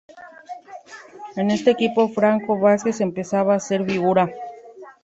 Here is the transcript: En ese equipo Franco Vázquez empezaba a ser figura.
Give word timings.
En 1.35 1.51
ese 1.55 1.69
equipo 1.69 2.09
Franco 2.17 2.51
Vázquez 2.65 2.97
empezaba 3.01 3.53
a 3.53 3.59
ser 3.67 3.81
figura. 3.89 4.23